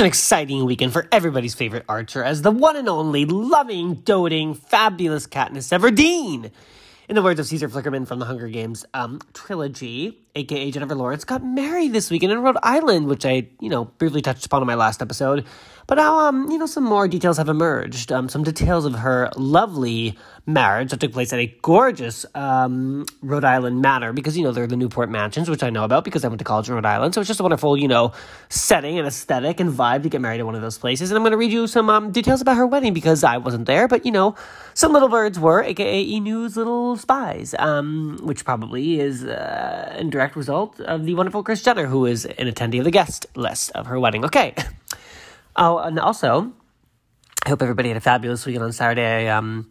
[0.00, 5.26] An exciting weekend for everybody's favorite archer as the one and only loving, doting, fabulous
[5.26, 6.50] Katniss Everdeen.
[7.10, 11.24] In the words of Caesar Flickerman from the Hunger Games um, trilogy, aka Jennifer Lawrence,
[11.24, 14.66] got married this weekend in Rhode Island, which I, you know, briefly touched upon in
[14.66, 15.44] my last episode.
[15.90, 18.12] But now, um, you know, some more details have emerged.
[18.12, 20.16] Um, some details of her lovely
[20.46, 24.68] marriage that took place at a gorgeous um, Rhode Island manor because, you know, they're
[24.68, 27.14] the Newport Mansions, which I know about because I went to college in Rhode Island.
[27.14, 28.12] So it's just a wonderful, you know,
[28.50, 31.10] setting and aesthetic and vibe to get married at one of those places.
[31.10, 33.66] And I'm going to read you some um, details about her wedding because I wasn't
[33.66, 34.36] there, but, you know,
[34.74, 40.08] some little birds were, aka E News little spies, um, which probably is uh, in
[40.08, 43.72] direct result of the wonderful Kris Jenner, who is an attendee of the guest list
[43.72, 44.24] of her wedding.
[44.24, 44.54] Okay.
[45.56, 46.52] Oh, and also,
[47.44, 49.28] I hope everybody had a fabulous weekend on Saturday.
[49.28, 49.70] Um,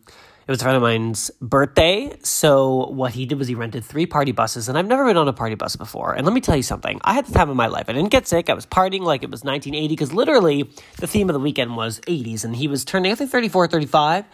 [0.50, 2.18] it was a friend of mine's birthday.
[2.24, 5.28] So what he did was he rented three party buses, and I've never been on
[5.28, 6.14] a party bus before.
[6.14, 7.86] And let me tell you something: I had the time of my life.
[7.88, 8.50] I didn't get sick.
[8.50, 12.00] I was partying like it was 1980 because literally the theme of the weekend was
[12.02, 14.26] 80s, and he was turning I think 34, 35.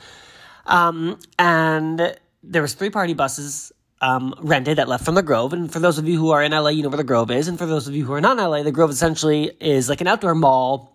[0.68, 5.54] Um, and there was three party buses um, rented that left from the Grove.
[5.54, 7.48] And for those of you who are in LA, you know where the Grove is.
[7.48, 10.02] And for those of you who are not in LA, the Grove essentially is like
[10.02, 10.95] an outdoor mall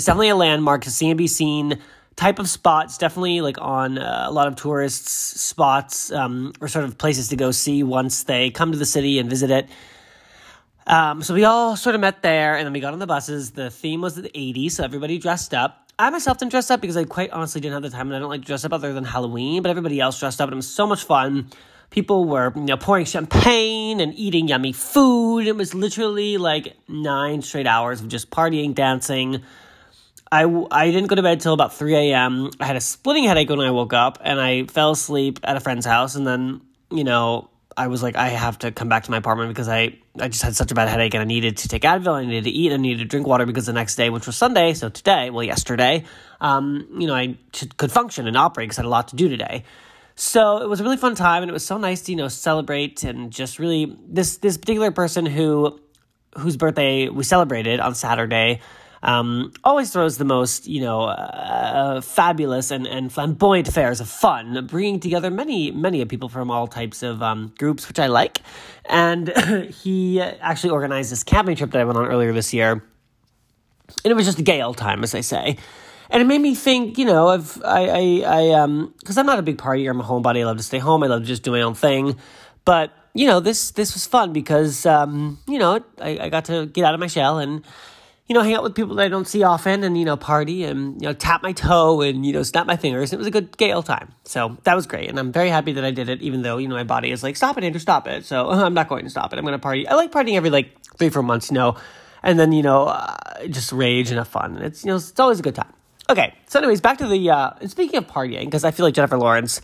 [0.00, 1.78] it's definitely a landmark to see and be seen
[2.16, 2.86] type of spot.
[2.86, 5.12] It's definitely like on uh, a lot of tourists'
[5.42, 9.18] spots um, or sort of places to go see once they come to the city
[9.18, 9.68] and visit it.
[10.86, 13.50] Um, so we all sort of met there, and then we got on the buses.
[13.50, 15.92] The theme was the 80s, so everybody dressed up.
[15.98, 18.20] I myself didn't dress up because I quite honestly didn't have the time, and I
[18.20, 19.60] don't like to dress up other than Halloween.
[19.60, 21.50] But everybody else dressed up, and it was so much fun.
[21.90, 25.46] People were, you know, pouring champagne and eating yummy food.
[25.46, 29.42] It was literally like nine straight hours of just partying, dancing,
[30.32, 32.50] I, I didn't go to bed until about 3 a.m.
[32.60, 35.60] I had a splitting headache when I woke up, and I fell asleep at a
[35.60, 36.14] friend's house.
[36.14, 39.48] And then, you know, I was like, I have to come back to my apartment
[39.48, 42.12] because I, I just had such a bad headache and I needed to take Advil,
[42.12, 44.36] I needed to eat, I needed to drink water because the next day, which was
[44.36, 46.04] Sunday, so today, well, yesterday,
[46.40, 47.38] um, you know, I
[47.76, 49.64] could function and operate because I had a lot to do today.
[50.16, 52.28] So it was a really fun time, and it was so nice to you know
[52.28, 55.80] celebrate and just really this this particular person who
[56.36, 58.60] whose birthday we celebrated on Saturday
[59.02, 64.66] um, always throws the most, you know, uh, fabulous and, and flamboyant fairs of fun,
[64.66, 68.40] bringing together many, many people from all types of um, groups, which I like.
[68.84, 69.28] And
[69.82, 72.82] he actually organized this camping trip that I went on earlier this year.
[74.04, 75.56] And it was just a gay old time, as I say.
[76.10, 79.38] And it made me think, you know, of I, I, I um, because I'm not
[79.38, 79.90] a big partier.
[79.90, 80.40] I'm a homebody.
[80.40, 81.02] I love to stay home.
[81.04, 82.16] I love to just do my own thing.
[82.64, 86.66] But you know, this this was fun because um, you know, I, I got to
[86.66, 87.64] get out of my shell and
[88.30, 90.62] you know, hang out with people that I don't see often and, you know, party
[90.62, 93.12] and, you know, tap my toe and, you know, snap my fingers.
[93.12, 94.12] It was a good Gale time.
[94.22, 95.08] So that was great.
[95.08, 97.24] And I'm very happy that I did it, even though, you know, my body is
[97.24, 98.24] like, stop it, Andrew, stop it.
[98.24, 99.38] So I'm not going to stop it.
[99.40, 99.88] I'm going to party.
[99.88, 101.74] I like partying every like three, four months, you know,
[102.22, 103.16] and then, you know, uh,
[103.48, 104.54] just rage and have fun.
[104.54, 105.72] And it's, you know, it's always a good time.
[106.08, 106.32] Okay.
[106.46, 109.60] So, anyways, back to the, uh, speaking of partying, because I feel like Jennifer Lawrence,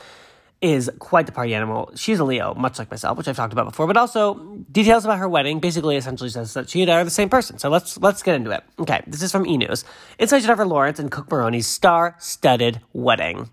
[0.63, 1.91] is quite the party animal.
[1.95, 4.35] She's a Leo, much like myself, which I've talked about before, but also
[4.73, 7.59] details about her wedding basically essentially says that she and I are the same person.
[7.59, 8.65] So let's let's get into it.
[8.79, 9.85] Okay, this is from E News.
[10.19, 13.51] Inside Jennifer Lawrence and Cooke Maroney's star-studded wedding.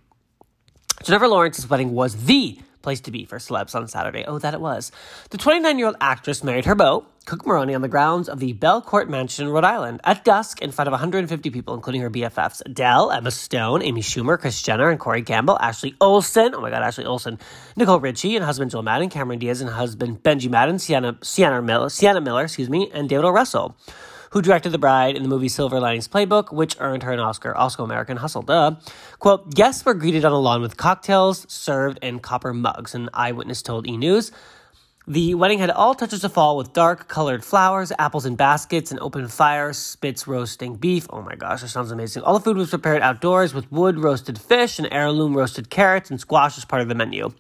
[1.04, 4.24] Jennifer Lawrence's wedding was the place to be for celebs on Saturday.
[4.26, 4.92] Oh, that it was.
[5.32, 8.54] The 29 year old actress married her beau, Cooke Maroney, on the grounds of the
[8.54, 13.12] Belcourt Mansion Rhode Island at dusk in front of 150 people, including her BFFs Adele,
[13.12, 16.54] Emma Stone, Amy Schumer, Kris Jenner, and Corey Gamble, Ashley Olsen.
[16.54, 17.40] Oh my God, Ashley Olsen.
[17.78, 21.88] Nicole Richie and husband Joel Madden, Cameron Diaz and husband Benji Madden, Sienna, Sienna, Miller,
[21.88, 23.30] Sienna Miller, excuse me, and David O.
[23.30, 23.78] Russell
[24.32, 27.56] who directed the bride in the movie Silver Linings Playbook, which earned her an Oscar.
[27.56, 28.76] Also American Hustle, duh.
[29.20, 33.62] Quote, guests were greeted on a lawn with cocktails served in copper mugs, an eyewitness
[33.62, 33.96] told E!
[33.96, 34.32] News.
[35.06, 39.00] The wedding had all touches of fall with dark colored flowers, apples in baskets, an
[39.02, 41.08] open fire, spits roasting beef.
[41.10, 42.24] Oh my gosh, that sounds amazing.
[42.24, 46.22] All the food was prepared outdoors with wood roasted fish and heirloom roasted carrots and
[46.22, 47.34] squash as part of the menu.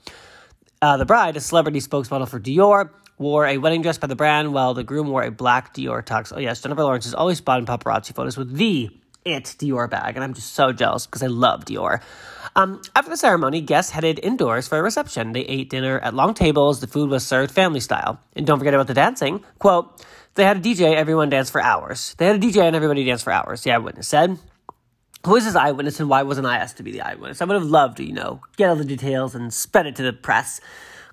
[0.81, 4.53] Uh, the bride, a celebrity spokesmodel for Dior, wore a wedding dress by the brand,
[4.53, 6.33] while the groom wore a black Dior tux.
[6.35, 8.89] Oh yes, Jennifer Lawrence is always spotted in paparazzi photos with the
[9.25, 12.01] it Dior bag, and I'm just so jealous because I love Dior.
[12.55, 15.33] Um, after the ceremony, guests headed indoors for a reception.
[15.33, 16.81] They ate dinner at long tables.
[16.81, 18.19] The food was served family style.
[18.35, 19.43] And don't forget about the dancing.
[19.59, 20.05] Quote,
[20.35, 22.15] they had a DJ, everyone danced for hours.
[22.17, 24.37] They had a DJ and everybody danced for hours, the eyewitness said.
[25.25, 27.41] Who is this eyewitness and why wasn't I asked to be the eyewitness?
[27.41, 30.03] I would have loved to, you know, get all the details and spread it to
[30.03, 30.59] the press.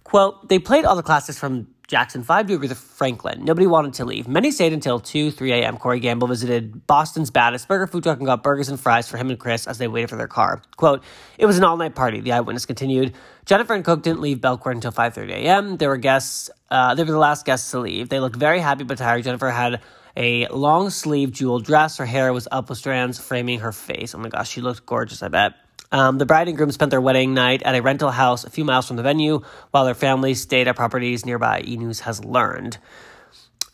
[0.05, 3.45] Quote, they played all the classics from Jackson 5 to Aretha Franklin.
[3.45, 4.29] Nobody wanted to leave.
[4.29, 5.77] Many stayed until 2, 3 a.m.
[5.77, 9.29] Corey Gamble visited Boston's baddest burger food truck and got burgers and fries for him
[9.29, 10.63] and Kris as they waited for their car.
[10.77, 11.03] Quote,
[11.37, 13.13] it was an all-night party, the eyewitness continued.
[13.45, 15.77] Jennifer and Cooke didn't leave Belcourt until 5.30 a.m.
[15.79, 18.09] There were guests, uh, they were the last guests to leave.
[18.09, 19.25] They looked very happy but tired.
[19.25, 19.81] Jennifer had
[20.17, 21.97] a long sleeve jewel dress.
[21.97, 24.15] Her hair was up with strands framing her face.
[24.15, 25.55] Oh my gosh, she looked gorgeous, I bet.
[25.93, 28.65] Um, the bride and groom spent their wedding night at a rental house a few
[28.65, 29.41] miles from the venue,
[29.73, 31.77] while their families stayed at properties nearby, E!
[31.77, 32.79] News has learned.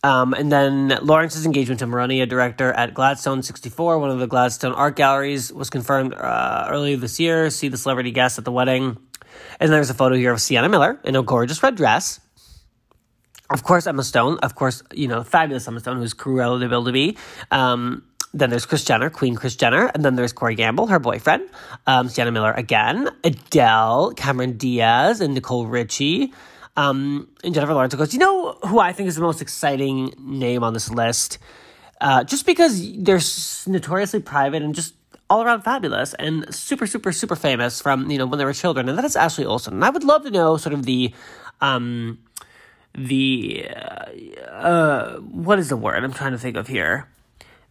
[0.03, 4.29] Um, and then Lawrence's engagement to Maroney, a director at Gladstone 64, one of the
[4.29, 7.51] Gladstone art galleries, was confirmed uh, earlier this year.
[7.51, 8.99] See the celebrity guests at the wedding.
[9.59, 12.21] And there's a photo here of Sienna Miller in a gorgeous red dress.
[13.51, 14.39] Of course, Emma Stone.
[14.43, 17.17] Of course, you know, fabulous Emma Stone, who's Cruella de Vil to be.
[17.51, 18.05] Um,
[18.35, 21.49] then there's Kris Jenner, Queen Kris Jenner, and then there's Corey Gamble, her boyfriend,
[21.87, 26.33] um, Sienna Miller again, Adele, Cameron Diaz, and Nicole Richie,
[26.77, 27.95] um, and Jennifer Lawrence.
[27.95, 31.39] Goes, you know who I think is the most exciting name on this list?
[32.01, 33.21] Uh, just because they're
[33.67, 34.95] notoriously private and just
[35.31, 38.89] all around fabulous and super, super, super famous from you know when they were children,
[38.89, 39.75] and that is Ashley Olsen.
[39.75, 41.15] And I would love to know sort of the
[41.61, 42.19] um,
[42.95, 47.09] the uh, uh, what is the word I'm trying to think of here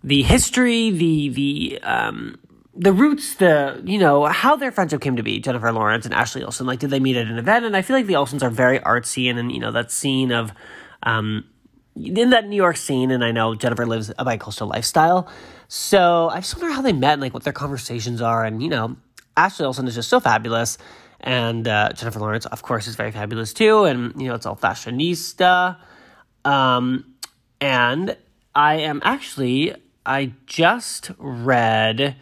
[0.05, 2.37] the history, the the um,
[2.75, 5.39] the roots, the you know how their friendship came to be.
[5.39, 6.67] Jennifer Lawrence and Ashley Olsen.
[6.67, 7.65] Like, did they meet at an event?
[7.65, 10.31] And I feel like the Olsens are very artsy, and, and you know that scene
[10.31, 10.51] of
[11.01, 11.43] um,
[11.95, 13.09] in that New York scene.
[13.09, 15.27] And I know Jennifer lives a bi-coastal lifestyle,
[15.67, 18.45] so I just wonder how they met and like what their conversations are.
[18.45, 18.97] And you know,
[19.35, 20.77] Ashley Olsen is just so fabulous.
[21.21, 23.85] And uh, Jennifer Lawrence, of course, is very fabulous too.
[23.85, 25.77] And, you know, it's all fashionista.
[26.43, 27.15] Um,
[27.59, 28.15] and
[28.53, 29.73] I am actually
[30.05, 32.15] I just read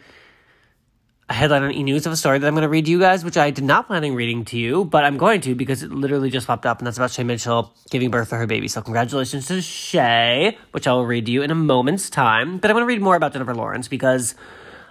[1.28, 1.82] a headline on E!
[1.82, 3.64] News of a story that I'm going to read to you guys, which I did
[3.64, 6.66] not plan on reading to you, but I'm going to because it literally just popped
[6.66, 8.68] up, and that's about Shay Mitchell giving birth to her baby.
[8.68, 12.58] So congratulations to Shay, which I will read to you in a moment's time.
[12.58, 14.34] But I want to read more about Jennifer Lawrence because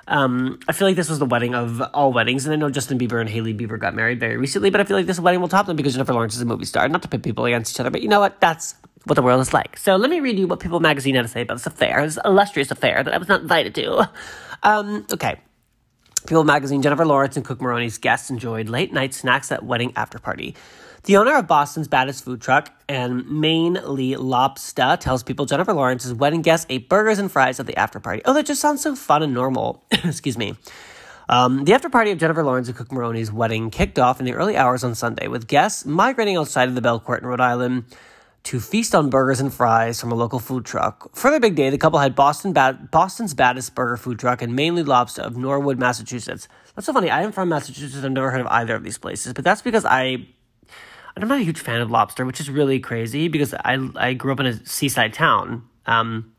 [0.07, 2.99] um, I feel like this was the wedding of all weddings, and I know Justin
[2.99, 5.47] Bieber and Hailey Bieber got married very recently, but I feel like this wedding will
[5.47, 6.87] top them because Jennifer Lawrence is a movie star.
[6.89, 8.39] Not to pit people against each other, but you know what?
[8.39, 9.77] That's what the world is like.
[9.77, 12.17] So let me read you what People Magazine had to say about this affair, this
[12.23, 14.09] illustrious affair that I was not invited to.
[14.63, 15.41] Um, okay.
[16.25, 20.19] People Magazine, Jennifer Lawrence and Cooke Maroney's guests enjoyed late night snacks at wedding after
[20.19, 20.55] party.
[21.03, 26.41] The owner of Boston's baddest food truck and Mainely Lobster tells people Jennifer Lawrence's wedding
[26.41, 28.21] guests ate burgers and fries at the after party.
[28.23, 29.83] Oh, that just sounds so fun and normal.
[29.91, 30.55] Excuse me.
[31.27, 34.33] Um, the after party of Jennifer Lawrence and Cooke Maroney's wedding kicked off in the
[34.33, 37.83] early hours on Sunday, with guests migrating outside of the Belcourt in Rhode Island
[38.43, 41.15] to feast on burgers and fries from a local food truck.
[41.15, 42.53] For their big day, the couple had Boston
[42.91, 46.47] Boston's baddest burger food truck and Mainely Lobster of Norwood, Massachusetts.
[46.75, 47.09] That's so funny.
[47.09, 48.03] I am from Massachusetts.
[48.03, 50.27] I've never heard of either of these places, but that's because I
[51.15, 54.33] I'm not a huge fan of lobster, which is really crazy because I I grew
[54.33, 55.63] up in a seaside town.
[55.85, 56.33] Um,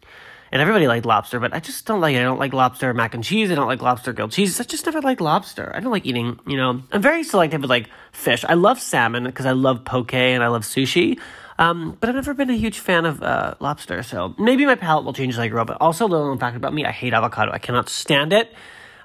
[0.52, 2.20] and everybody liked lobster, but I just don't like it.
[2.20, 3.50] I don't like lobster mac and cheese.
[3.50, 4.60] I don't like lobster grilled cheese.
[4.60, 5.72] I just never like lobster.
[5.74, 8.44] I don't like eating, you know, I'm very selective with like fish.
[8.48, 11.18] I love salmon because I love poke and I love sushi.
[11.58, 15.04] Um, but I've never been a huge fan of uh, lobster, so maybe my palate
[15.04, 15.64] will change as I grow.
[15.64, 17.52] But also, little known fact about me: I hate avocado.
[17.52, 18.52] I cannot stand it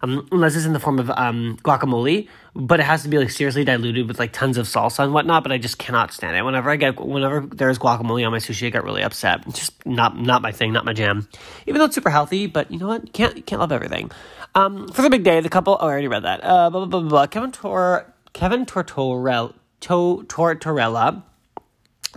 [0.02, 2.28] um, unless it's in the form of um, guacamole.
[2.56, 5.44] But it has to be like seriously diluted with like tons of salsa and whatnot.
[5.44, 6.44] But I just cannot stand it.
[6.44, 9.46] Whenever I get, whenever there's guacamole on my sushi, I get really upset.
[9.48, 11.28] It's just not not my thing, not my jam.
[11.68, 13.14] Even though it's super healthy, but you know what?
[13.14, 14.12] Can't can't love everything.
[14.56, 15.78] Um, for the big day, the couple.
[15.80, 16.44] Oh, I already read that.
[16.44, 17.28] Uh, blah blah blah blah.
[17.28, 21.24] Kevin Tor Kevin Tortorella to, Tortorella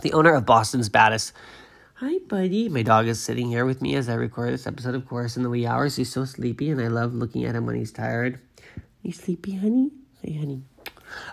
[0.01, 1.33] the owner of Boston's baddest.
[1.95, 2.69] Hi, buddy.
[2.69, 5.43] My dog is sitting here with me as I record this episode, of course, in
[5.43, 5.97] the wee hours.
[5.97, 8.41] He's so sleepy, and I love looking at him when he's tired.
[9.03, 9.91] You sleepy, honey?
[10.23, 10.63] Hey, honey.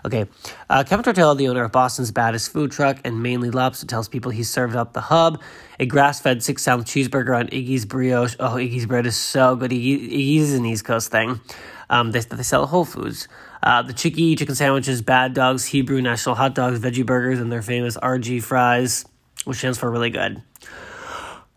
[0.04, 0.26] Okay,
[0.68, 4.30] uh, Kevin Tortella, the owner of Boston's baddest food truck and Mainely Lobster, tells people
[4.30, 5.40] he served up the hub,
[5.78, 8.36] a grass-fed six-ounce cheeseburger on Iggy's brioche.
[8.38, 9.70] Oh, Iggy's bread is so good.
[9.70, 11.40] Iggy's is an East Coast thing.
[11.88, 13.26] Um, they, they sell Whole Foods.
[13.62, 17.62] Uh, the Chicky chicken sandwiches, Bad Dogs, Hebrew National Hot Dogs, Veggie Burgers, and their
[17.62, 19.04] famous RG fries,
[19.44, 20.42] which stands for really good.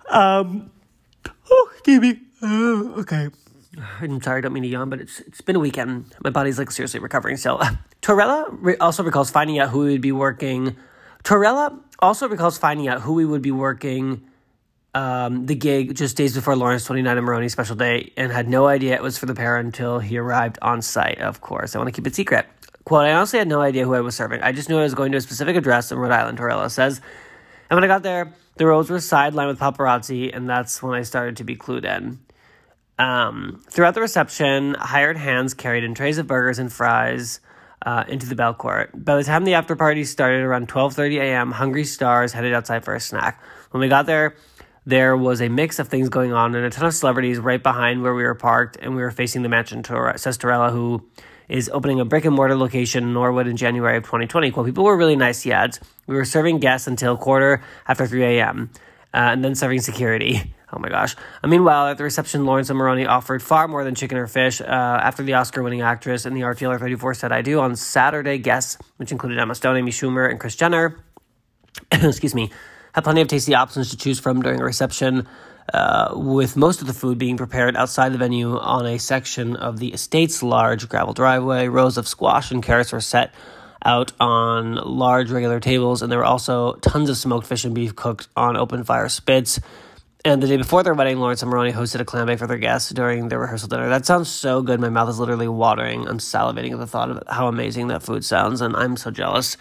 [0.09, 0.71] Um,
[1.49, 2.19] oh, me.
[2.41, 3.29] Uh, okay.
[4.01, 6.13] I'm sorry, I don't mean to yawn, but it's it's been a weekend.
[6.23, 7.37] My body's like seriously recovering.
[7.37, 7.59] So,
[8.01, 10.75] Torella re- also recalls finding out who we would be working.
[11.23, 14.23] Torella also recalls finding out who we would be working
[14.93, 18.67] um, the gig just days before Lawrence 29 and Maroney special day and had no
[18.67, 21.75] idea it was for the pair until he arrived on site, of course.
[21.75, 22.45] I want to keep it secret.
[22.85, 24.41] Quote, I honestly had no idea who I was serving.
[24.41, 27.01] I just knew I was going to a specific address in Rhode Island, Torella says.
[27.69, 31.03] And when I got there, the roads were sidelined with paparazzi, and that's when I
[31.03, 32.19] started to be clued in.
[32.99, 37.39] Um, throughout the reception, hired hands carried in trays of burgers and fries
[37.85, 38.89] uh, into the Belcourt.
[38.93, 42.93] By the time the after party started around 12.30 a.m., hungry stars headed outside for
[42.93, 43.41] a snack.
[43.71, 44.35] When we got there,
[44.85, 48.01] there was a mix of things going on and a ton of celebrities right behind
[48.03, 50.13] where we were parked, and we were facing the mansion tour.
[50.17, 51.07] Says Torella, who
[51.47, 54.51] is opening a brick and mortar location in Norwood in January of 2020.
[54.51, 55.79] Well, people were really nice, he adds.
[56.07, 58.71] We were serving guests until quarter after 3 a.m.
[59.13, 60.53] Uh, and then serving security.
[60.75, 61.15] Oh my gosh.
[61.43, 64.59] Uh, meanwhile, at the reception, Lawrence and Maroney offered far more than chicken or fish.
[64.59, 67.75] Uh, after the Oscar winning actress and the art dealer 34 said I do on
[67.75, 70.97] Saturday, guests, which included Emma Stone, Amy Schumer, and Kris Jenner,
[71.91, 72.49] excuse me,
[72.93, 75.27] had plenty of tasty options to choose from during a reception.
[75.73, 79.79] Uh, with most of the food being prepared outside the venue on a section of
[79.79, 81.69] the estate's large gravel driveway.
[81.69, 83.33] Rows of squash and carrots were set
[83.85, 87.95] out on large regular tables, and there were also tons of smoked fish and beef
[87.95, 89.59] cooked on open fire spits.
[90.25, 92.57] And the day before their wedding, Lawrence and Maroney hosted a clam bake for their
[92.57, 93.89] guests during their rehearsal dinner.
[93.89, 94.79] That sounds so good.
[94.79, 96.07] My mouth is literally watering.
[96.07, 99.57] I'm salivating at the thought of how amazing that food sounds, and I'm so jealous.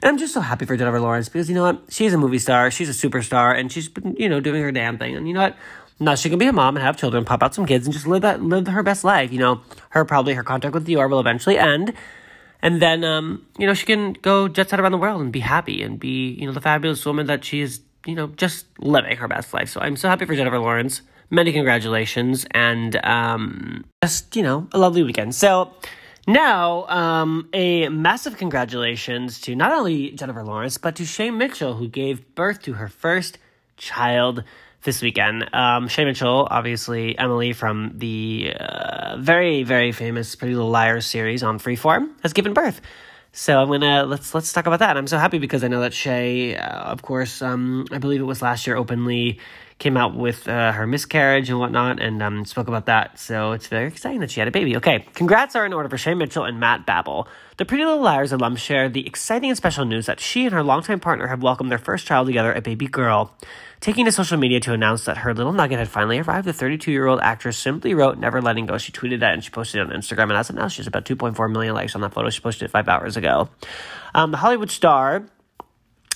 [0.00, 1.82] And I'm just so happy for Jennifer Lawrence because you know what?
[1.88, 4.98] She's a movie star, she's a superstar, and she's been, you know, doing her damn
[4.98, 5.16] thing.
[5.16, 5.56] And you know what?
[5.98, 8.06] Now she can be a mom and have children, pop out some kids, and just
[8.06, 9.32] live that live her best life.
[9.32, 11.92] You know, her probably her contract with Dior will eventually end,
[12.62, 15.40] and then um, you know she can go jet set around the world and be
[15.40, 19.16] happy and be you know the fabulous woman that she is you know, just living
[19.16, 19.68] her best life.
[19.68, 21.02] So I'm so happy for Jennifer Lawrence.
[21.30, 25.34] Many congratulations and um, just, you know, a lovely weekend.
[25.34, 25.72] So
[26.26, 31.88] now, um, a massive congratulations to not only Jennifer Lawrence, but to Shay Mitchell, who
[31.88, 33.38] gave birth to her first
[33.76, 34.44] child
[34.84, 35.52] this weekend.
[35.54, 41.42] Um, Shay Mitchell, obviously Emily from the uh, very, very famous Pretty Little Liars series
[41.42, 42.80] on Freeform, has given birth.
[43.36, 44.96] So I'm gonna let's let's talk about that.
[44.96, 48.24] I'm so happy because I know that Shay, uh, of course, um, I believe it
[48.24, 49.40] was last year, openly
[49.80, 53.18] came out with uh, her miscarriage and whatnot, and um, spoke about that.
[53.18, 54.76] So it's very exciting that she had a baby.
[54.76, 57.26] Okay, congrats are in order for Shay Mitchell and Matte Babel.
[57.56, 60.62] The Pretty Little Liars alum shared the exciting and special news that she and her
[60.62, 63.34] longtime partner have welcomed their first child together, a baby girl.
[63.84, 66.90] Taking to social media to announce that her little nugget had finally arrived, the 32
[66.90, 68.78] year old actress simply wrote, Never letting go.
[68.78, 70.22] She tweeted that and she posted it on Instagram.
[70.22, 72.30] And as of now, she has about 2.4 million likes on that photo.
[72.30, 73.50] She posted it five hours ago.
[74.14, 75.26] Um, the Hollywood star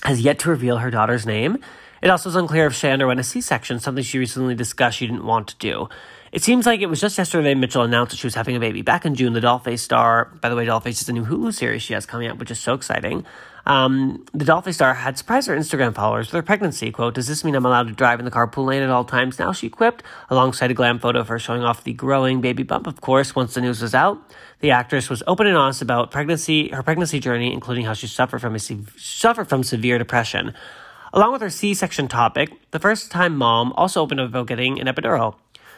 [0.01, 1.59] has yet to reveal her daughter's name.
[2.01, 5.05] It also is unclear if Shay underwent a C section, something she recently discussed she
[5.05, 5.89] didn't want to do.
[6.31, 8.81] It seems like it was just yesterday Mitchell announced that she was having a baby.
[8.81, 11.83] Back in June, the Dollface star, by the way, Dollface is a new Hulu series
[11.83, 13.27] she has coming up, which is so exciting.
[13.65, 16.91] Um, the Dollface star had surprised her Instagram followers with her pregnancy.
[16.91, 19.39] Quote, Does this mean I'm allowed to drive in the carpool lane at all times
[19.39, 19.51] now?
[19.51, 22.87] She quipped, alongside a glam photo of her showing off the growing baby bump.
[22.87, 24.19] Of course, once the news was out,
[24.59, 28.39] the actress was open and honest about pregnancy, her pregnancy journey, including how she suffered
[28.39, 30.53] from a suffered from severe depression.
[31.11, 34.87] Along with her C-section topic, the first time mom also opened up about getting an
[34.87, 35.35] epidural.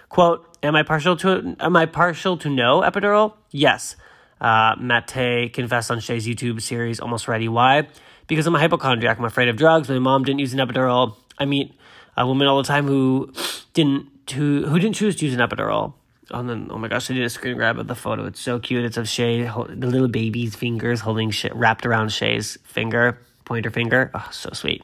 [0.09, 3.35] Quote, am I partial to am I partial to no epidural?
[3.49, 3.95] Yes.
[4.41, 7.47] Uh, Matte confessed on Shay's YouTube series Almost Ready.
[7.47, 7.87] Why?
[8.25, 9.19] Because I'm a hypochondriac.
[9.19, 9.87] I'm afraid of drugs.
[9.87, 11.15] My mom didn't use an epidural.
[11.37, 11.73] I meet
[12.17, 13.31] a woman all the time who
[13.73, 15.93] didn't who, who didn't choose to use an epidural.
[16.31, 18.25] Oh, then, oh my gosh, I did a screen grab of the photo.
[18.25, 18.85] It's so cute.
[18.85, 24.11] It's of Shay, the little baby's fingers holding wrapped around Shay's finger, pointer finger.
[24.13, 24.83] Oh, so sweet.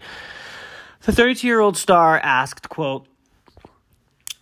[1.02, 3.08] The 32 year old star asked, quote,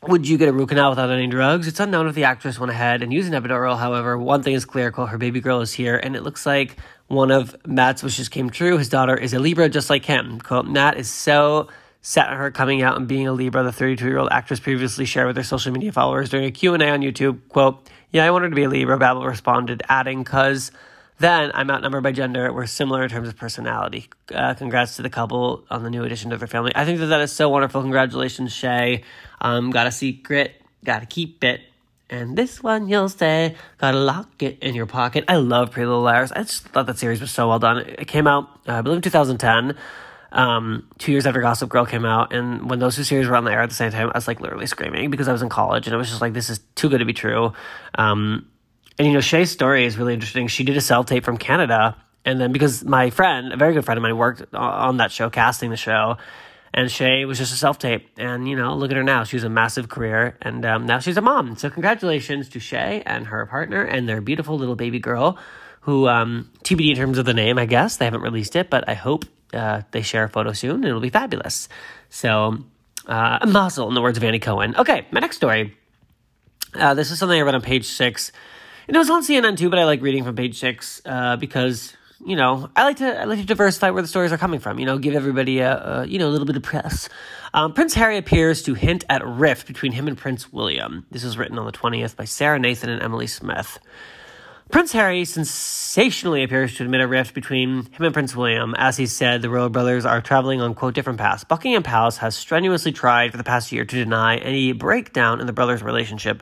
[0.08, 1.68] would you get a root canal without any drugs?
[1.68, 3.78] It's unknown if the actress went ahead and used an epidural.
[3.78, 6.78] However, one thing is clear: quote, her baby girl is here, and it looks like
[7.08, 8.78] one of Matte's wishes came true.
[8.78, 10.40] His daughter is a Libra, just like him.
[10.40, 11.68] Quote, Matt is so
[12.02, 13.64] set on her coming out and being a Libra.
[13.64, 16.74] The 32 year old actress previously shared with her social media followers during a Q
[16.74, 17.40] and A on YouTube.
[17.50, 18.98] Quote, Yeah, I wanted to be a Libra.
[18.98, 20.72] Babel responded, adding, "Cause."
[21.18, 22.52] Then I'm outnumbered by gender.
[22.52, 24.10] We're similar in terms of personality.
[24.34, 26.74] Uh, congrats to the couple on the new addition to their family.
[26.76, 27.82] I think that that is so wonderful.
[27.82, 29.04] Congratulations, Shay.
[29.40, 31.62] Um, got a secret, gotta keep it.
[32.10, 35.24] And this one you'll say, gotta lock it in your pocket.
[35.28, 36.32] I love Pretty Little Liars.
[36.32, 37.78] I just thought that series was so well done.
[37.80, 39.78] It came out, uh, I believe, in 2010.
[40.32, 43.46] Um, two years after Gossip Girl came out, and when those two series were on
[43.46, 45.48] the air at the same time, I was like literally screaming because I was in
[45.48, 47.54] college, and I was just like, this is too good to be true.
[47.98, 48.46] Um,
[48.98, 50.48] and you know, Shay's story is really interesting.
[50.48, 53.86] She did a self tape from Canada, and then because my friend, a very good
[53.86, 56.18] friend of mine, worked on that show, casting the show,
[56.74, 58.10] and Shay was just a self tape.
[58.18, 61.18] And you know, look at her now; she's a massive career, and um, now she's
[61.18, 61.58] a mom.
[61.58, 65.38] So congratulations to Shay and her partner and their beautiful little baby girl,
[65.82, 68.88] who um, TBD in terms of the name, I guess they haven't released it, but
[68.88, 71.70] I hope uh, they share a photo soon, it'll be fabulous.
[72.10, 72.58] So,
[73.08, 74.76] uh, a muzzle in the words of Andy Cohen.
[74.76, 75.76] Okay, my next story.
[76.74, 78.32] Uh, this is something I read on page six
[78.88, 81.96] and it was on CNN too, but I like reading from page six uh, because
[82.26, 84.80] you know I like to I like to diversify where the stories are coming from.
[84.80, 87.10] You know, give everybody a, a you know a little bit of press.
[87.54, 91.06] Um, Prince Harry appears to hint at rift between him and Prince William.
[91.12, 93.80] This was written on the twentieth by Sarah Nathan and Emily Smith.
[94.72, 98.74] Prince Harry sensationally appears to admit a rift between him and Prince William.
[98.78, 101.44] As he said, the royal brothers are traveling on, quote, different paths.
[101.44, 105.54] Buckingham Palace has strenuously tried for the past year to deny any breakdown in the
[105.54, 106.42] brothers' relationship,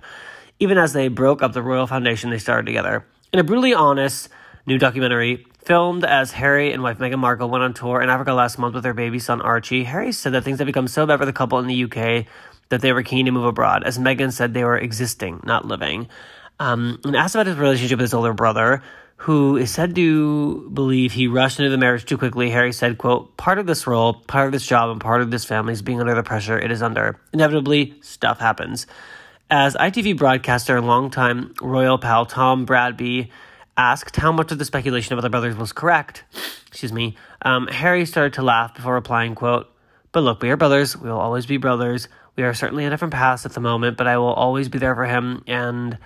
[0.59, 3.05] even as they broke up the royal foundation they started together.
[3.31, 4.29] In a brutally honest
[4.65, 8.57] new documentary filmed as Harry and wife Meghan Markle went on tour in Africa last
[8.57, 11.25] month with their baby son Archie, Harry said that things had become so bad for
[11.25, 12.25] the couple in the UK
[12.69, 16.07] that they were keen to move abroad, as Meghan said they were existing, not living.
[16.59, 18.81] Um, and asked about his relationship with his older brother,
[19.17, 23.37] who is said to believe he rushed into the marriage too quickly, Harry said, quote,
[23.37, 25.99] part of this role, part of this job, and part of this family is being
[25.99, 27.19] under the pressure it is under.
[27.31, 28.85] Inevitably, stuff happens.
[29.55, 33.29] As ITV broadcaster and longtime royal pal Tom Bradby
[33.77, 36.23] asked how much of the speculation about the brothers was correct,
[36.65, 39.71] excuse me, um, Harry started to laugh before replying, quote,
[40.11, 40.97] but look, we are brothers.
[40.97, 42.07] We will always be brothers.
[42.35, 44.95] We are certainly in different paths at the moment, but I will always be there
[44.95, 45.43] for him.
[45.45, 45.99] And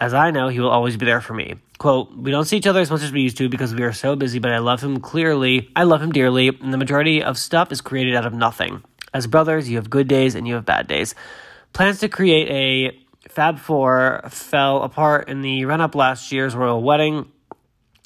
[0.00, 1.56] as I know, he will always be there for me.
[1.78, 3.92] Quote, we don't see each other as much as we used to because we are
[3.92, 5.68] so busy, but I love him clearly.
[5.74, 8.84] I love him dearly, and the majority of stuff is created out of nothing.
[9.12, 11.16] As brothers, you have good days and you have bad days.
[11.72, 16.82] Plans to create a Fab Four fell apart in the run up last year's royal
[16.82, 17.30] wedding,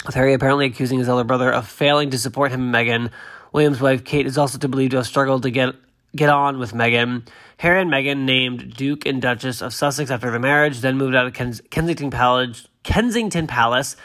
[0.05, 3.11] with Harry apparently accusing his elder brother of failing to support him and Meghan.
[3.53, 5.75] William's wife, Kate, is also to believe to have struggled to get
[6.15, 7.27] get on with Meghan.
[7.59, 11.27] Harry and Meghan named Duke and Duchess of Sussex after their marriage, then moved out
[11.27, 13.97] of Kens- Kensington Palace, Kensington Palace,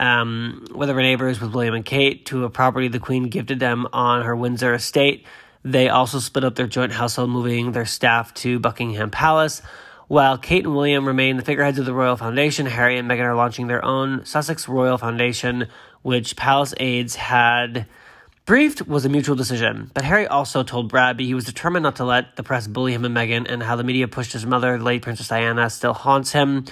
[0.00, 3.60] um, where they were neighbors with William and Kate, to a property the Queen gifted
[3.60, 5.26] them on her Windsor estate.
[5.64, 9.62] They also split up their joint household, moving their staff to Buckingham Palace.
[10.08, 13.36] While Kate and William remain the figureheads of the Royal Foundation, Harry and Meghan are
[13.36, 15.68] launching their own Sussex Royal Foundation,
[16.02, 17.86] which Palace aides had
[18.44, 22.04] Briefed was a mutual decision, but Harry also told Bradby he was determined not to
[22.04, 24.84] let the press bully him and Meghan, and how the media pushed his mother, the
[24.84, 26.64] late Princess Diana, still haunts him.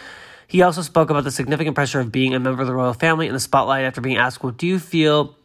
[0.49, 3.29] He also spoke about the significant pressure of being a member of the royal family
[3.29, 5.37] in the spotlight after being asked, "Well, do you feel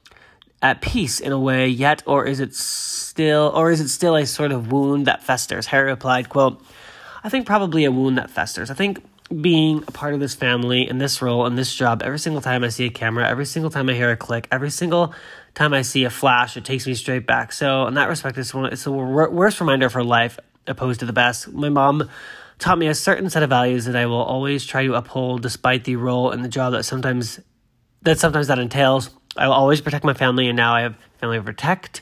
[0.65, 4.25] at peace in a way yet, or is it still, or is it still a
[4.25, 6.61] sort of wound that festers?" Harry replied, "Quote:
[7.23, 8.69] I think probably a wound that festers.
[8.69, 9.03] I think."
[9.41, 12.63] being a part of this family in this role in this job every single time
[12.63, 15.15] i see a camera every single time i hear a click every single
[15.55, 17.53] time I see a flash, it takes me straight back.
[17.53, 18.71] So in that respect, it's one.
[18.71, 21.51] It's the worst reminder of her life, opposed to the best.
[21.51, 22.09] My mom
[22.59, 25.85] taught me a certain set of values that I will always try to uphold, despite
[25.85, 27.39] the role and the job that sometimes
[28.03, 29.09] that sometimes that entails.
[29.37, 32.01] I will always protect my family, and now I have family to protect.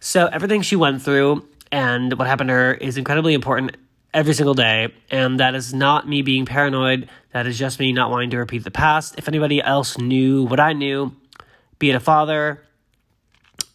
[0.00, 3.76] So everything she went through and what happened to her is incredibly important
[4.12, 4.92] every single day.
[5.10, 7.08] And that is not me being paranoid.
[7.32, 9.14] That is just me not wanting to repeat the past.
[9.18, 11.14] If anybody else knew what I knew,
[11.78, 12.62] be it a father,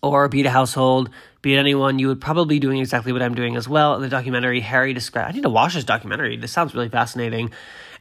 [0.01, 1.09] or be it a household,
[1.41, 3.95] be it anyone, you would probably be doing exactly what I'm doing as well.
[3.95, 6.37] In the documentary, Harry described, I need to watch this documentary.
[6.37, 7.51] This sounds really fascinating.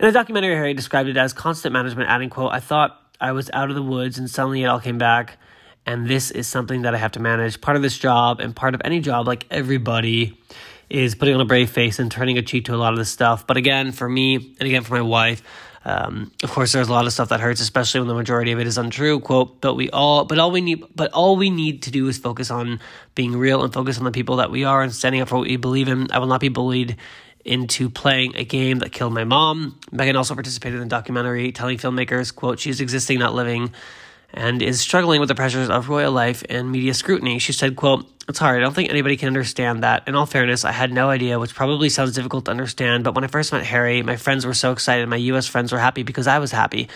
[0.00, 3.50] In the documentary, Harry described it as constant management, adding, quote, I thought I was
[3.52, 5.38] out of the woods and suddenly it all came back.
[5.86, 7.60] And this is something that I have to manage.
[7.60, 10.40] Part of this job and part of any job, like everybody,
[10.88, 13.10] is putting on a brave face and turning a cheek to a lot of this
[13.10, 13.46] stuff.
[13.46, 15.42] But again, for me, and again for my wife,
[15.84, 18.58] um, of course, there's a lot of stuff that hurts, especially when the majority of
[18.58, 19.20] it is untrue.
[19.20, 22.16] Quote, but we all, but all we need, but all we need to do is
[22.16, 22.80] focus on
[23.14, 25.46] being real and focus on the people that we are and standing up for what
[25.46, 26.10] we believe in.
[26.10, 26.96] I will not be bullied
[27.44, 29.78] into playing a game that killed my mom.
[29.92, 33.70] Meghan also participated in the documentary, telling filmmakers, quote, she's existing, not living
[34.34, 37.38] and is struggling with the pressures of royal life and media scrutiny.
[37.38, 38.58] She said, quote, It's hard.
[38.58, 40.06] I don't think anybody can understand that.
[40.08, 43.22] In all fairness, I had no idea, which probably sounds difficult to understand, but when
[43.22, 45.08] I first met Harry, my friends were so excited.
[45.08, 46.88] My US friends were happy because I was happy.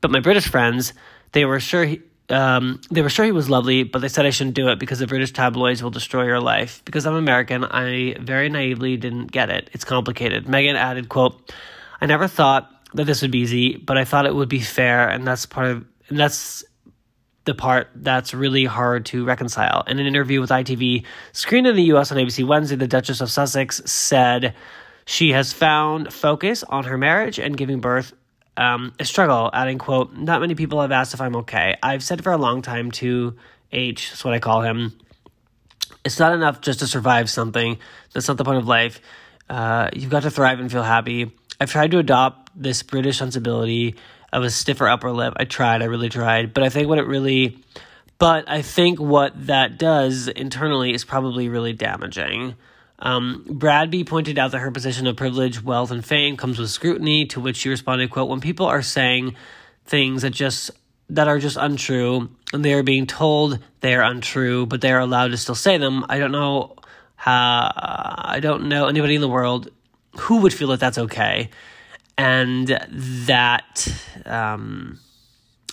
[0.00, 0.94] But my British friends,
[1.32, 2.00] they were sure he,
[2.30, 4.98] um, they were sure he was lovely, but they said I shouldn't do it because
[4.98, 6.82] the British tabloids will destroy your life.
[6.84, 9.70] Because I'm American, I very naively didn't get it.
[9.72, 10.46] It's complicated.
[10.46, 11.52] Meghan added, quote,
[12.00, 15.08] I never thought that this would be easy, but I thought it would be fair,
[15.08, 16.64] and that's part of and that's
[17.44, 19.82] the part that's really hard to reconcile.
[19.86, 23.30] In an interview with ITV, screened in the US on ABC Wednesday, the Duchess of
[23.30, 24.54] Sussex said
[25.06, 28.12] she has found focus on her marriage and giving birth
[28.58, 31.76] um, a struggle, adding, quote, not many people have asked if I'm okay.
[31.80, 33.36] I've said for a long time to
[33.70, 34.98] H, that's what I call him,
[36.04, 37.78] it's not enough just to survive something.
[38.12, 39.00] That's not the point of life.
[39.48, 41.30] Uh, you've got to thrive and feel happy.
[41.60, 43.94] I've tried to adopt this British sensibility
[44.32, 45.34] of a stiffer upper lip.
[45.36, 46.52] I tried, I really tried.
[46.52, 47.62] But I think what it really,
[48.18, 52.56] but I think what that does internally is probably really damaging.
[53.00, 57.26] Um, Bradby pointed out that her position of privilege, wealth, and fame comes with scrutiny,
[57.26, 59.36] to which she responded, quote, when people are saying
[59.84, 60.70] things that just
[61.10, 65.00] that are just untrue and they are being told they are untrue, but they are
[65.00, 66.76] allowed to still say them, I don't know
[67.16, 69.70] how I don't know anybody in the world
[70.18, 71.50] who would feel that that's okay
[72.18, 73.88] and that
[74.26, 74.98] um,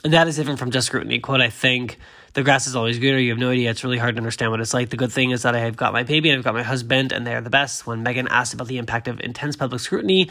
[0.03, 1.19] that is different from just scrutiny.
[1.19, 1.97] Quote: I think
[2.35, 3.17] the grass is always greener.
[3.17, 3.71] You have no idea.
[3.71, 4.89] It's really hard to understand what it's like.
[4.89, 7.13] The good thing is that I have got my baby and I've got my husband,
[7.13, 7.87] and they are the best.
[7.87, 10.29] When Meghan asked about the impact of intense public scrutiny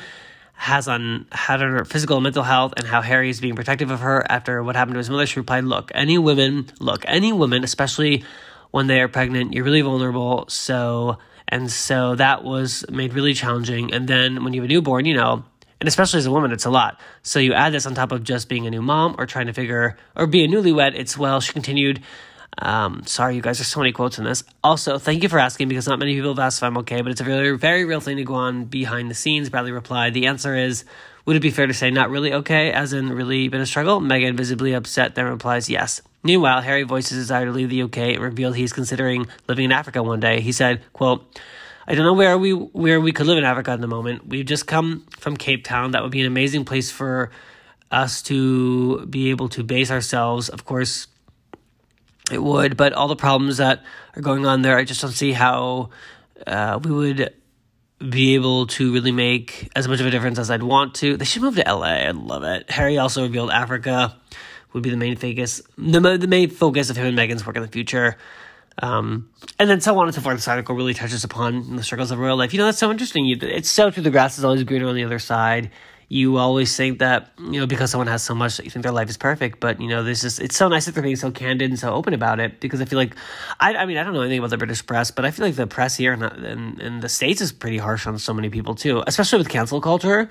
[0.57, 4.01] has on had her physical and mental health and how Harry is being protective of
[4.01, 7.65] her after what happened to his mother, she replied, Look, any women look, any woman,
[7.65, 8.23] especially
[8.71, 10.45] when they are pregnant, you're really vulnerable.
[10.49, 13.93] So And so that was made really challenging.
[13.93, 15.45] And then when you have a newborn, you know,
[15.81, 17.01] and especially as a woman, it's a lot.
[17.23, 19.53] So you add this on top of just being a new mom or trying to
[19.53, 20.95] figure or be a newlywed.
[20.95, 22.03] It's well, she continued.
[22.59, 24.45] Um, sorry, you guys, there's so many quotes in this.
[24.63, 27.11] Also, thank you for asking because not many people have asked if I'm okay, but
[27.11, 29.51] it's a very, very real thing to go on behind the scenes.
[29.51, 30.85] Bradby replied, The answer is,
[31.25, 34.01] would it be fair to say not really okay, as in really been a struggle?
[34.01, 36.01] Meghan, visibly upset, then replies, Yes.
[36.23, 39.73] Meanwhile, Harry voiced his desire to leave the UK and revealed he's considering living in
[39.73, 40.41] Africa one day.
[40.41, 41.27] He said, quote,
[41.87, 44.27] I don't know where we where we could live in Africa at the moment.
[44.27, 45.91] We've just come from Cape Town.
[45.91, 47.31] That would be an amazing place for
[47.91, 50.49] us to be able to base ourselves.
[50.49, 51.07] Of course,
[52.31, 53.83] it would, but all the problems that
[54.17, 55.91] are going on there, I just don't see how
[56.47, 57.35] uh, we would
[58.11, 61.17] be able to really make as much of a difference as I'd want to.
[61.17, 62.09] They should move to LA.
[62.09, 62.71] I'd love it.
[62.71, 64.17] Harry also revealed Africa
[64.73, 67.63] would be the main focus, the, the main focus of him and Meghan's work in
[67.63, 68.17] the future.
[68.83, 70.37] Um, and then so on and so forth.
[70.37, 72.53] This article really touches upon the struggles of real life.
[72.53, 73.25] You know, that's so interesting.
[73.25, 74.03] You, it's so true.
[74.03, 75.71] The grass is always greener on the other side.
[76.09, 79.09] You always think that, you know, because someone has so much you think their life
[79.09, 79.59] is perfect.
[79.59, 81.95] But, you know, this is, it's so nice that they're being so candid and so
[81.95, 83.17] open about it because I feel like,
[83.59, 85.57] I, I mean, I don't know anything about the British press, but I feel like
[85.57, 88.75] the press here in in, in the States is pretty harsh on so many people
[88.75, 90.29] too, especially with cancel culture.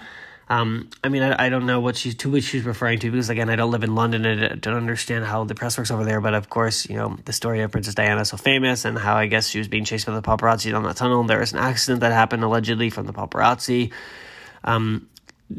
[0.54, 3.32] Um, I mean, I, I don't know what she's to which she's referring to because
[3.32, 6.04] again, I don't live in London and I don't understand how the press works over
[6.06, 6.22] there.
[6.22, 9.26] But of course, you know the story of Princess Diana so famous and how I
[9.26, 11.24] guess she was being chased by the paparazzi down that tunnel.
[11.24, 13.92] There was an accident that happened allegedly from the paparazzi.
[14.64, 15.10] Um,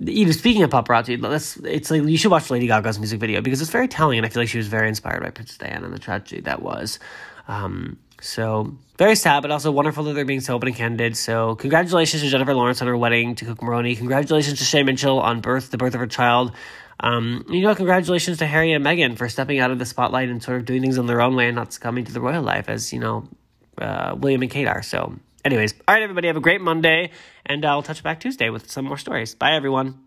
[0.06, 3.72] even speaking of paparazzi, it's like you should watch Lady Gaga's music video because it's
[3.72, 5.98] very telling, and I feel like she was very inspired by Princess Diana and the
[5.98, 7.00] tragedy that was.
[7.48, 11.16] Um, so very sad, but also wonderful that they're being so open and candid.
[11.16, 13.96] So congratulations to Jennifer Lawrence on her wedding to Cooke Maroney.
[13.96, 16.52] Congratulations to Shay Mitchell on birth, the birth of her child.
[17.00, 20.42] Um, you know, congratulations to Harry and Meghan for stepping out of the spotlight and
[20.42, 22.68] sort of doing things in their own way and not succumbing to the royal life
[22.68, 23.28] as, you know,
[23.78, 24.82] uh, William and Kate are.
[24.82, 27.10] So anyways, all right, everybody, have a great Monday,
[27.44, 29.34] and I'll touch back Tuesday with some more stories.
[29.34, 30.03] Bye, everyone.